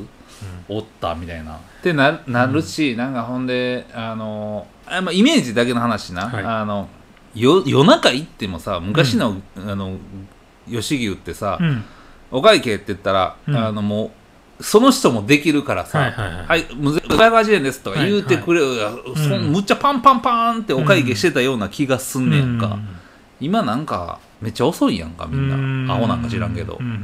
[0.67, 1.57] おったみたいな。
[1.57, 6.45] ってななるし、なんかほんであのあ、まあ、イメージだけの話な、はい。
[6.45, 6.89] あの
[7.35, 9.99] よ夜中行ってもさ昔の,、あの
[10.71, 11.85] 吉牛ってさ、うん
[12.31, 13.57] お会計って言ったら、うん。
[13.57, 14.13] あのも
[14.59, 16.47] うその人もできるからさ、はいはいはい。
[16.47, 18.67] はい、むず580円ですとか言うてくれる、
[19.15, 19.53] そうん。
[19.53, 22.89] むっちゃパンパンパンってお会計してたような気がすんねやんか、うん。
[23.41, 25.87] 今なんかめっちゃ遅いやんかみんうん。
[25.87, 26.95] なアホなんか知らんけど、うんうんう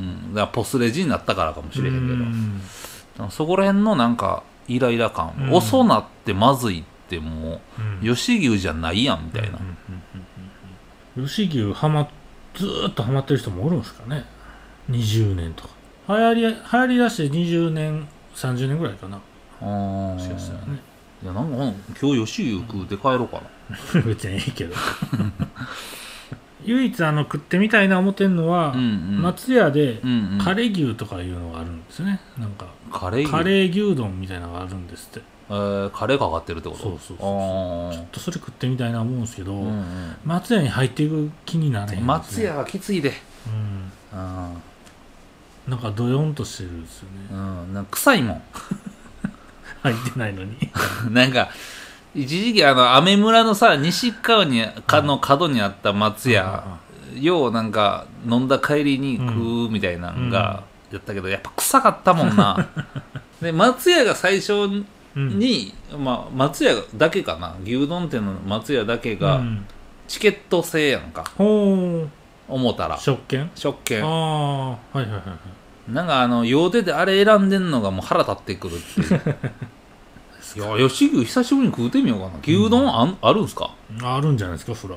[0.00, 3.30] んだからポスレジになったからかもしれへんけど、うん。
[3.30, 5.52] そこら辺のなんかイライラ感、うん。
[5.52, 7.60] 遅なってまずいっても
[8.02, 9.58] う吉牛じゃないやんみたいな、
[11.16, 12.08] 吉牛はま
[12.54, 14.24] ずーっとハマってる人もおるんですかね
[14.90, 15.70] 20年とか。
[16.08, 19.20] 流行り流行りだして20年30年ぐらいかな。
[19.60, 20.80] もしかしたらね。
[21.22, 21.56] いやなんか
[22.00, 23.40] 今日吉牛食うて帰ろうか
[23.94, 24.74] な、 別にいいけど。
[26.66, 28.82] 唯一あの食ってみたいな思ってんのは、うんう
[29.18, 29.22] ん。
[29.22, 30.00] 松屋で
[30.42, 32.20] カレー牛とかいうのがあるんですね。
[32.38, 33.94] なんかカレー牛？
[33.94, 35.20] 丼みたいなのがあるんですって。
[35.50, 36.82] えーカレーかかってるってこと？
[36.82, 39.68] そうそうそうちょっとそれ食ってみたいな思うんですけど、うん。
[39.68, 43.12] うん松屋に入っていく気になれへんね、松屋はきついで。
[44.12, 44.18] うん。
[44.18, 44.62] うん
[45.68, 47.10] なんかドヨンとしてるんですよね。
[47.30, 47.34] う
[47.70, 48.42] ん、なんか臭いもん。
[49.82, 50.56] 入ってないのに。
[51.10, 51.48] なんか
[52.14, 56.64] 一時期あの雨村のさ西側にかの角にあった松屋、
[57.18, 62.68] ようなんか飲んだ帰りに食うみたいなのがやったけど、やっぱ臭かったもんな。
[63.42, 64.84] で松屋が最初
[65.16, 65.38] うん。
[65.38, 67.54] に、まあ、松屋だけかな。
[67.62, 69.66] 牛丼店の松屋だけがうん。
[70.08, 71.24] チケット制やんか。
[71.36, 72.06] ほ
[72.48, 72.96] 思ったら。
[72.96, 73.50] う食券？
[73.54, 74.04] 食券。
[74.04, 75.20] ああはいはいはいは
[75.88, 75.92] い。
[75.92, 79.36] なんかあの用手であれ選んでんのがもう腹立ってくるっていう。
[80.56, 82.32] いや吉牛久しぶりに食うてみようかな。
[82.42, 83.70] 牛丼あんあるんすか、
[84.02, 84.94] あるんじゃないですかそら。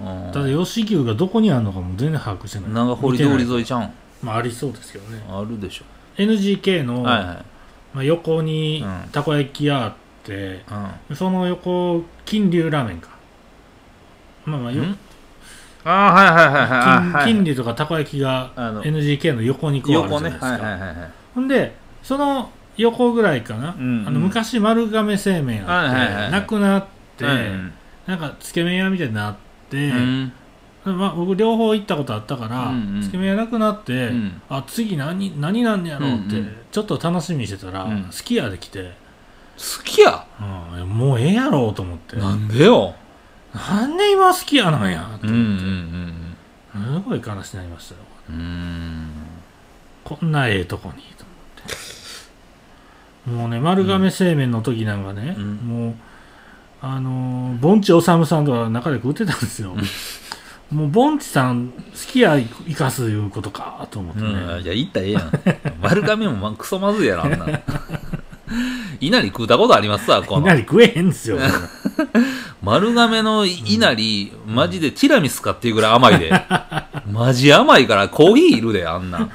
[0.00, 2.70] うん、ただ吉牛がどこにあるのかも全然把握してない。
[2.72, 3.90] 長堀通り沿いちゃうん？
[4.22, 5.22] まあありそうですけどね。
[5.30, 5.84] あるでしょ。
[6.18, 7.44] NGK の、はいはい。
[7.94, 9.08] まあ、横にうん。
[9.10, 9.92] たこ焼き屋あっ
[10.24, 10.62] て、
[11.10, 13.08] うその横金龍ラーメンか。
[14.44, 14.98] まあまあよん？
[15.84, 16.68] ああはいはいはいはい。
[16.70, 17.24] あ金はい。
[17.26, 20.96] 金龍とかたこ焼きがあの NGK の横にこうあるじゃないですか、はいはいはいはい。
[21.34, 24.08] ほんでその横ぐらいかな、うんうん。
[24.08, 27.72] あの昔丸亀製麺あって、はいはいはいなくなって、うん
[28.06, 29.36] なんかつけ麺屋みたいになっ
[29.70, 30.32] て、うん。
[30.84, 33.02] まあ、僕両方行ったことあったから、うんうん。
[33.02, 34.42] つけ麺屋なくなって、うん。
[34.48, 36.56] あ次何何なんやろうって、うんうん。
[36.72, 38.08] ちょっと楽しみにしてたら、うん。
[38.10, 38.92] すき家で来て、
[39.56, 40.88] 好きやうん。
[40.88, 42.16] もうええやろうと思って。
[42.16, 42.96] なんでよ
[43.54, 46.36] なんで今好き家なんやとうんうん
[46.74, 48.00] 思って、すごい悲しくなりましたよ。
[48.30, 48.36] うん。
[48.36, 49.10] うん
[50.04, 51.32] こんなええとこにと思
[53.36, 53.40] って。
[53.42, 55.54] もうね丸亀製麺の時なんかね、うん。
[55.56, 55.94] もう
[56.80, 59.76] あのーボンチオサムさんとか中で食ってたんですよ。
[60.72, 61.74] もうボンチさん好
[62.10, 65.32] きや生かすいうことかと思ってね、うん、じゃあ、言ったらええやん。
[65.82, 67.46] 丸亀もまクソまずいやろ、あんな。
[68.98, 70.40] 稲荷食うたことありますわ、この。
[70.40, 71.38] いなり食えへんですよ
[72.62, 76.32] 丸亀の稲荷、マジでティラミスかっていうぐらい甘いで。
[77.10, 79.18] マジ甘いからコーヒーいるで、あんな。
[79.18, 79.30] ん。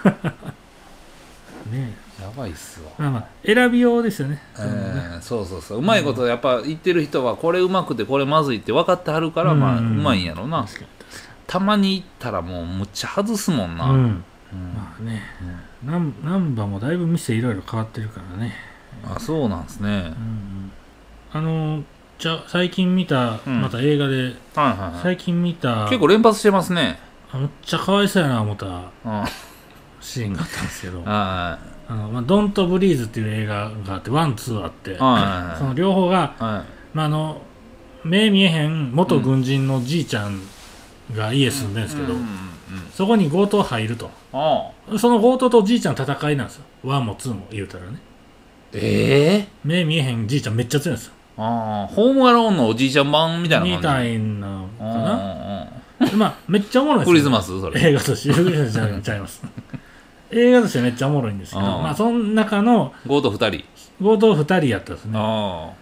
[1.71, 2.89] ねやばいっすわ。
[2.97, 5.79] まあまあ選びようですよね、えーそうそうそう。
[5.79, 10.65] うまいことやっぱ言ってる人はこれうまくてこれまずいって分かってはるからまあううんまいんやろな。
[11.47, 13.93] たまに行ったらもうむっちゃ外すもんな、うん。
[13.93, 14.23] うん。
[14.75, 15.21] まあね、
[15.83, 18.53] なん難波もだいぶ店いろいろ変わってるからね、
[19.05, 19.89] あそうなんですね。
[19.89, 20.71] うんうん、
[21.33, 21.83] あの
[22.19, 23.61] じゃ最近見た、うん。
[23.61, 25.01] また映画ではいはいはい。
[25.03, 26.99] 最近見た結構連発してますね。
[27.31, 28.71] あめっちゃかわいそうやな思ったうん。
[28.71, 29.27] は
[30.01, 30.99] シーンがあったんですけど。
[30.99, 36.97] い「はあのまあ、ドント・ブリーズ」っていう映画があってワンツーあって、いはいその両方が、はい。
[36.97, 37.41] まあ、あの
[38.03, 40.41] 目見えへん元軍人のじいちゃん
[41.15, 42.27] が家住んでるんですけど、うんうんうん
[42.91, 44.09] そこに強盗入ると。
[44.33, 44.99] ああ。
[44.99, 46.65] その強盗とじいちゃんの戦いなんですよ。
[46.83, 47.99] ワンもツーも言うたらね。
[48.73, 53.77] ええ目見えへんじいちゃんめっちゃ強いんですよああホームアローンのおじいちゃん版みたいな感じ？
[53.77, 55.71] みたいなのかな？
[56.11, 57.13] うんまあめっちゃおもろいですよ。
[57.13, 57.89] クリスマスそれ。
[57.89, 58.33] 映画として。
[58.33, 59.43] クリスマスじゃちゃいます。
[60.29, 63.65] 映画としてめっちゃおもろいんですけどああまあその中の強盗二人。
[63.99, 65.13] 強盗2人やったんですね。
[65.15, 65.73] あ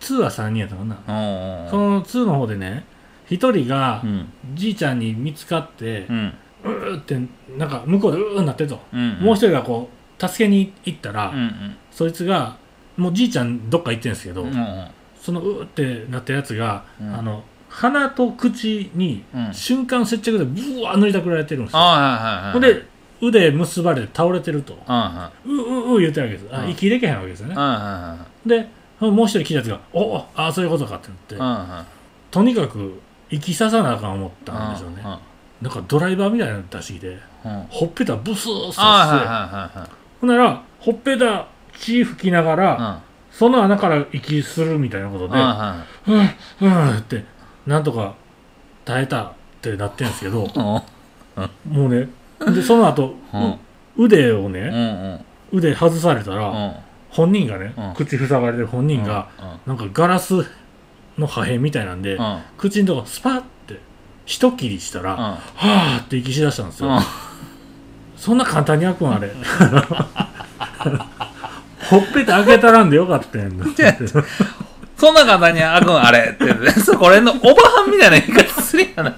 [0.00, 0.94] 2は3人やったかな。
[0.94, 2.84] ああその2の方でね
[3.28, 4.32] 1人がうん。
[4.54, 6.34] じいちゃんに見つかってうん。
[6.64, 7.20] うーって
[7.58, 9.18] なんか向こうでうーなってるとうん。
[9.20, 11.76] もう一人がこう助けに行ったらうんうん。
[11.90, 12.56] そいつが
[12.96, 14.50] もうじいちゃんどっか行ってるんですけどうん。
[14.50, 14.86] うん
[15.20, 17.14] そのうーってなったやつがうん。
[17.14, 19.52] あの鼻と口にうん。
[19.52, 21.80] 瞬間接着でブワー塗りたくられてるんですよ。
[21.80, 22.00] あはい
[22.34, 22.52] はいはい。
[22.52, 22.86] ほんで
[23.22, 24.78] 腕結ばれて倒れてると。
[24.86, 26.54] あうううう言ってるわけです。
[26.54, 26.70] あうん。
[26.70, 27.54] 息できへんわけですよね。
[28.46, 28.68] で
[29.00, 31.84] もう一人聞いたやつが「おおああそういうことか」っていはいなっては
[32.30, 32.98] とにかく
[33.30, 35.02] 息ささなあかん思ったんでしょうね。
[35.02, 37.08] いなんかドライバーみたいなの出して
[37.42, 39.88] きほっぺたブスーッさあはいしてはいはい。
[40.20, 41.46] ほんならほっぺた
[41.78, 46.20] 血吹きながら、はその穴から息するみたいなこといで、はうん、
[46.62, 47.24] うんって、
[47.66, 48.14] なんとか
[48.84, 50.84] 耐えたってなってんですけど、も
[51.68, 52.08] うね、
[52.54, 53.14] で、その後、
[53.96, 56.74] 腕をね、ん腕外されたら、うん。
[57.10, 57.94] 本人がね、うん。
[57.94, 59.28] 口塞がれてる本人が、
[59.66, 60.46] なんかガラス
[61.18, 62.18] の破片みたいなんで、
[62.56, 63.80] 口のとこスパッて、
[64.24, 65.18] 一切りしたら、うん。
[65.18, 66.88] はーって息しだしたんですよ。
[66.88, 66.98] うん。
[68.16, 69.30] そんな簡単に開くんあれ。
[71.90, 73.52] ほっぺた開けたらんでよかったやん。
[74.96, 76.70] そんな簡単に開くんあれって。
[76.80, 79.16] そこれのおばはんみたいな言い方するやな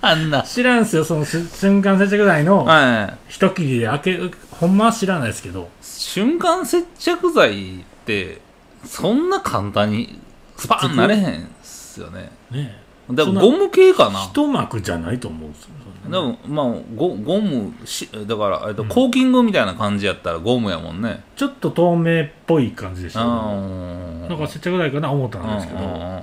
[0.00, 0.42] あんな。
[0.42, 3.32] 知らんすよ、そのし瞬間接着剤のはい。
[3.32, 8.40] 一切りで開ける、ほんまは知らないですけど、瞬間接着剤って
[8.84, 10.18] そんな簡単に
[10.56, 12.30] スパーンなれへんっすよね。
[12.50, 14.20] ねだからゴム系かな。
[14.32, 15.70] 一幕じゃないと思うんですよ。
[16.04, 21.22] でもまあゴゴムしだから、えっと、コーキングみたいな感じやったらゴムやもんね。
[21.36, 24.28] ちょっと透明っぽい感じでしうた、んね。
[24.28, 26.22] なんか接着剤かな思ったんですけど、うんうんうん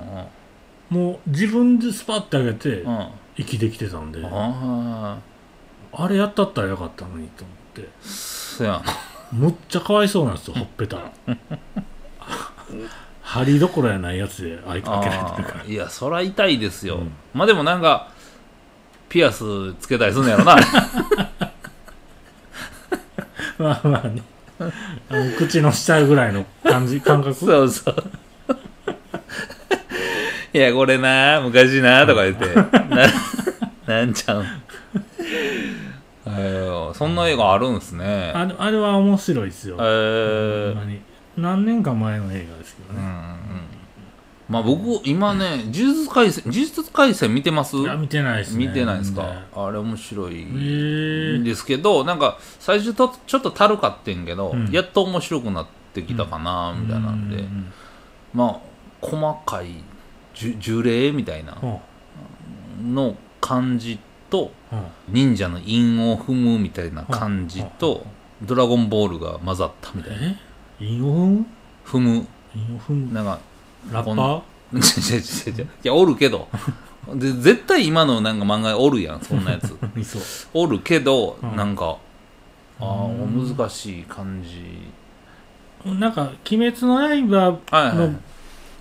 [0.90, 2.98] もう自分でスパッて開けてうん。
[2.98, 5.18] うん息できてたんで、あ
[5.92, 8.82] あれやったったらよかったのにと思って、あそや
[9.32, 10.98] むっちゃかわいそうなんですよ、ほっぺた。
[13.22, 15.60] 針どころやないやつで開開けられてるから。
[15.60, 15.64] あ。
[15.64, 15.72] ー。
[15.72, 17.12] いやそら痛いですよ、うん。
[17.32, 18.08] まあでもなんか
[19.10, 20.56] ピアスつけたりすんのやろな
[23.58, 24.22] まあまあね。
[24.58, 24.64] あ
[25.16, 27.34] の口の下ぐらいの感じ、 感覚？
[27.34, 27.94] そうそう
[30.52, 33.06] いやこれな昔なとか言ってな
[33.86, 34.46] なんちゃうん
[36.26, 39.76] えーそんな映画あるんすねあれあれは面白いですよ。
[39.80, 40.98] えー
[41.36, 43.14] 何年か前の映画ですけどうんうんね。
[44.50, 47.76] まあ僕今ね呪術廻戦呪術廻戦見てます？
[47.76, 48.66] いや、見てないですね。
[48.66, 54.70] 見てないですか、ねあれ面白いんですけどなんか最初とちょっとたるかってんけど、うん。
[54.72, 57.72] やっと面白くなってきたかな、みたいなんで、ううん
[58.34, 59.68] まあ細かい
[60.34, 62.94] じゅ呪霊みたいなうん。
[62.94, 64.86] の感じとうん。
[65.08, 68.04] 忍者の韻を踏むみたいな感じと
[68.42, 70.26] ドラゴンボールが混ざったみたいな。
[70.26, 70.36] え？
[70.80, 71.46] 韻を踏む？
[71.84, 72.26] 踏む。
[72.56, 73.12] 韻を踏む。
[73.12, 73.38] なんか
[73.92, 74.76] ラッパー？
[74.76, 76.48] 違う違う違う違ういやおるけど。
[77.14, 79.76] で絶対今のなんか漫画おるやんそんなやつ。
[80.54, 81.56] おるけど、うん。
[81.56, 81.96] なんか
[82.78, 83.46] あうん。
[83.46, 84.88] ー難しい感じ。
[85.98, 88.14] なんか、鬼滅の刃の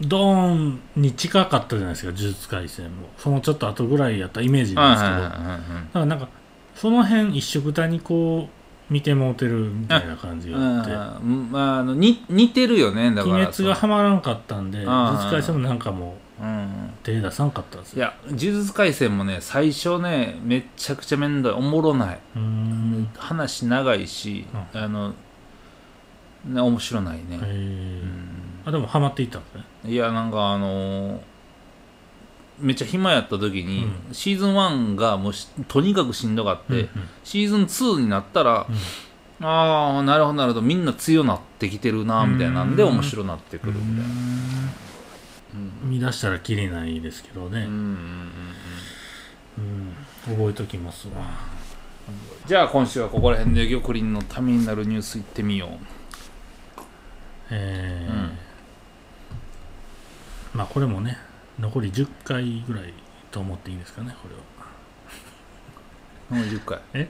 [0.01, 3.09] ドーンに近かったじゃないですか、呪術廻戦も。
[3.17, 5.21] そのちょっと後ぐらいやったイメージなんですけど。
[5.21, 6.27] だからなんか、
[6.75, 8.49] その辺一緒くたにこ
[8.89, 10.91] 見てもうてるみたいな感じうがあって、
[11.25, 11.51] ん。
[11.51, 16.93] まあ、あのに似てるよねだから鬼滅がはまらんかったんで呪術廻戦もなんかもううん。
[17.03, 17.97] 手出さんかったんですよ。
[17.97, 22.19] いや呪術廻戦もね最初ねめっちゃくちゃ面倒いおもろない。
[23.17, 25.13] 話長いし、うあの
[26.45, 28.01] ね面白ないね、えー。
[28.03, 28.61] うん。
[28.65, 29.63] あでもハマっていったんですね。
[29.85, 31.19] いやなんかあのー
[32.59, 36.89] めっちゃ暇やった時に、うシーズン1がもうしとにかくしんどかって、うん
[37.23, 38.67] シーズン2になったら、
[39.41, 44.03] ああなるほどなるほどみんな強なってきてるなみたいなんでうん面白なってくるみたいな。
[45.83, 45.89] うん。
[45.89, 48.31] 見出したらきりないですけどね、うんうんうん
[49.57, 49.95] うん。
[50.29, 50.37] うん。
[50.37, 51.13] 覚えときますわ。
[52.45, 55.69] じゃあ今週はここら辺で玉林のためになるニュースいってみよう。
[57.51, 58.29] えー。
[60.57, 61.17] まあこれもね
[61.59, 62.93] 残り10回ぐらい
[63.31, 64.41] と思っていいですかねこれは。
[66.41, 66.79] もう10回。
[66.93, 67.09] え？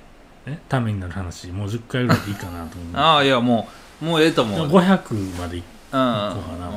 [0.68, 2.96] ためになる話もう10回ぐらいでいいかなと思う。
[2.98, 3.68] ああいやも
[4.02, 4.56] うもうええと思う。
[4.56, 6.70] うんうんうん500までいうんうんこうかな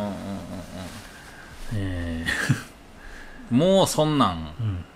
[1.74, 2.24] え
[3.50, 4.46] もうそんなん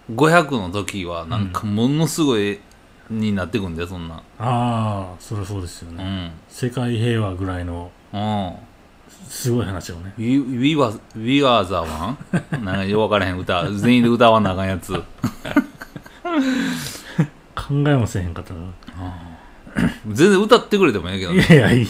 [0.08, 2.60] ーうん、500の時はなんかものすごい
[3.08, 4.18] になってくんだよそんなん。
[4.18, 6.32] ああそりゃそうですようね、ん。
[6.48, 8.52] 世界平和ぐらいのうん
[9.28, 10.12] すごい話をね。
[10.16, 12.16] We, we, was, we are the one?
[12.64, 13.70] なんかよく分からへん歌。
[13.70, 14.92] 全員で歌わなあかんやつ。
[14.92, 15.02] 考
[17.70, 18.60] えもせへんかったな。
[20.06, 21.86] 全然歌ってくれてもええけどいねやいやいいいい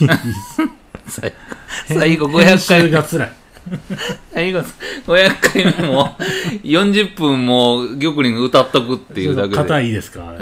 [1.06, 1.32] 最
[1.86, 3.32] 最後編500回集が辛い。
[4.32, 4.60] 最後
[5.06, 6.16] 500回目も
[6.62, 9.56] 40分も玉林が歌っとくっていうだけで。
[9.56, 10.34] 硬いですか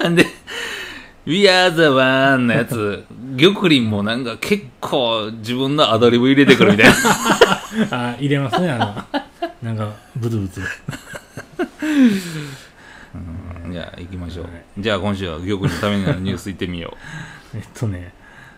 [0.00, 0.26] なん で、
[1.26, 3.04] We are the one のやつ、
[3.38, 6.88] 玉林もなんか結構自分のアドリブ入れてくるみたい
[7.90, 8.08] な。
[8.10, 8.78] あ入れますねあ
[9.12, 9.20] の
[9.62, 10.60] なんかブツブツ
[13.70, 14.44] じゃあ行きましょう。
[14.44, 16.96] はいじゃあ今週は玉林のためになるニュース行ってみよ
[17.54, 18.12] うえっとね、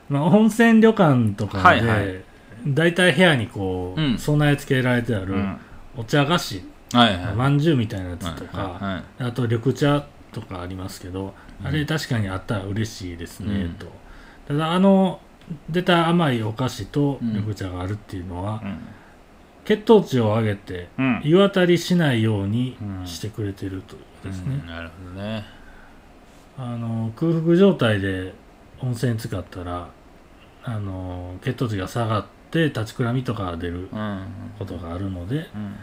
[0.09, 2.25] まあ、温泉旅館とかで、はいはい
[2.67, 5.25] 大体部屋にこう、うん備え付けられてあ。
[5.25, 5.35] る。
[5.97, 6.63] お茶菓子、
[6.93, 7.35] はい。
[7.35, 13.87] まんじゅうみたいなやつとか、はいあと緑茶とかありますけど、あれ確かにあったら嬉しいですね、うんと
[14.51, 15.21] ただあの
[15.69, 18.79] 出た甘いお菓子とうん緑茶があるっていうのは、うん
[19.63, 21.21] 血糖値を上げてうん。
[21.23, 25.45] 湯あたりしないようにうんしてくれてるということですね、うんなるほどね。
[26.59, 28.35] あの空腹状態で
[28.83, 29.89] 温泉使ったら
[30.65, 33.99] あの血糖値が下がって立ちくらみとかが出るうん。
[34.01, 34.21] うん。
[34.59, 35.77] ことがあるのでうん。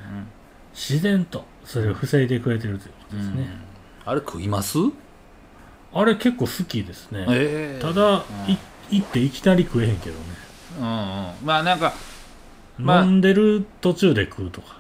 [0.74, 3.36] 自然とそれを防いでくれてるということうん。
[3.38, 3.58] ですね、
[4.06, 4.78] あれ食います？
[5.94, 7.26] あれ結構好きですね。
[7.30, 7.82] ええ。
[7.82, 8.52] ただ、うん。
[8.52, 8.58] い
[8.90, 10.22] 行っていきなり食えへんけどね、
[10.80, 10.92] うんうん。
[11.44, 11.94] まあなんか、
[12.78, 13.04] まあ。
[13.04, 14.78] 飲んでる途中で食うとか。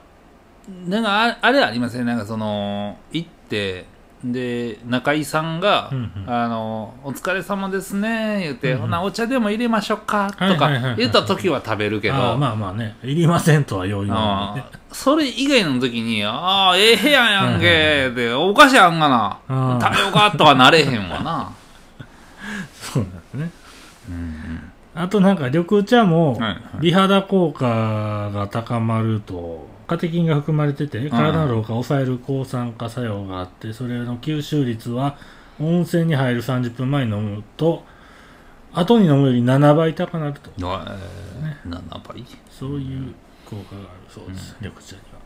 [0.88, 2.06] なんかああれありません？
[2.06, 3.86] なんかその行って
[4.24, 6.34] で中井さんが「うんうん。
[6.34, 8.82] あのお疲れ様ですね」言って、うんうん。
[8.82, 12.96] ほなお茶でも入れましょうか」とか言った時は食べるけど、まあまあね。
[13.04, 19.38] いりませんとはよう言わないそれ以外の時に「ああええ部屋やんけ」でお菓子あんがな。
[19.82, 21.50] 食べようかとはなれへんわな。
[22.74, 23.52] そうなんですね。
[24.10, 26.40] うんあとなんか緑茶も
[26.80, 35.18] 美肌効果が高まるとカテキンが含まれてて体の老化を抑える抗酸化作用があってそれの吸収率は
[35.60, 37.84] 温泉に入る30分前に飲むと
[38.74, 40.52] 後に飲むより7倍高くなると。
[40.58, 42.26] えー7倍？
[42.52, 43.14] そういう
[43.46, 45.18] 効果があるそうです、緑茶には。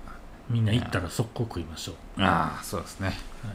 [0.50, 1.96] みんな行ったら速攻食いましょう。
[2.20, 3.54] ああそうですね、は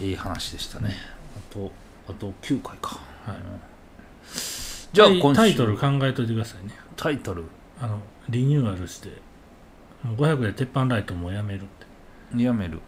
[0.00, 0.12] い、い。
[0.12, 0.94] い話でしたね。
[1.36, 1.70] あと
[2.08, 3.36] あと9回か、はい。
[4.92, 6.72] じゃあタイトル考えといてくださいね。
[6.96, 7.44] タイトル。
[7.80, 9.08] あのリニューアルして
[10.02, 11.64] もう500で鉄板ライトもうやめるっ
[12.36, 12.80] て、やめる。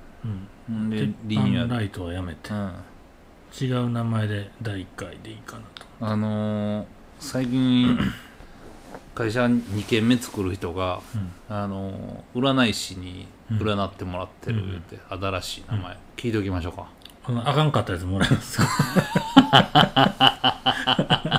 [0.69, 2.51] うん、んで鉄リニューアル板ライトはやめて。
[2.51, 2.73] うん。
[3.61, 5.87] 違う名前で第1回でいいかなと。
[6.01, 6.87] あのー
[7.21, 7.99] 最近
[9.17, 11.33] 会社2軒目作る人が、うん。
[11.57, 14.77] あのー占い師に占ってもらってるうん。
[14.77, 16.89] って、新しい名前、聞いておきましょうか。
[17.45, 18.59] あかんかったやつもらえます。
[18.59, 18.65] か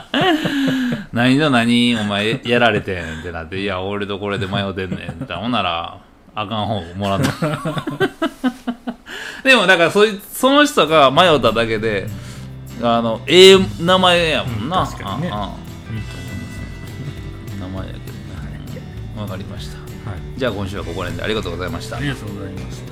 [1.19, 5.33] 何だ何お前やられてんってなっていや俺とこれで迷ってんねんって。
[5.33, 5.99] ほんなら
[6.33, 7.29] あかん方もらった
[9.43, 12.07] でもだからそいその人が迷っただけで、
[12.81, 15.29] あのええ名前やもんな、うん確かにね。
[15.29, 15.47] ああ
[15.93, 16.47] いいと思いま
[17.49, 17.59] す。
[17.59, 19.77] 名前やけどねわかりました。
[19.77, 20.19] はい。
[20.37, 21.97] じゃあ今週はここら辺でありがとうございました。
[21.97, 22.88] ありがとうございました